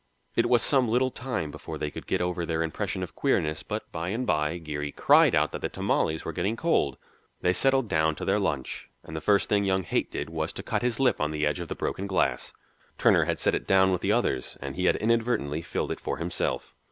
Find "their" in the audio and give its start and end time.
2.43-2.63, 8.25-8.39